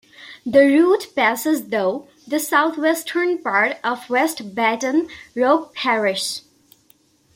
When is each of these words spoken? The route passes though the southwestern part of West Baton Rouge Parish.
The 0.47 0.61
route 0.65 1.09
passes 1.15 1.67
though 1.69 2.07
the 2.27 2.39
southwestern 2.39 3.37
part 3.37 3.77
of 3.83 4.09
West 4.09 4.55
Baton 4.55 5.07
Rouge 5.35 5.67
Parish. 5.75 6.41